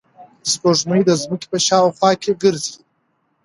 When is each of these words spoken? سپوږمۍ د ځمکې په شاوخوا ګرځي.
سپوږمۍ 0.51 1.01
د 1.05 1.11
ځمکې 1.21 1.47
په 1.51 1.57
شاوخوا 1.65 2.09
ګرځي. 2.43 2.75